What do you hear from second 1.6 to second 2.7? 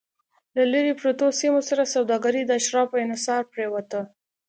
سره سوداګري د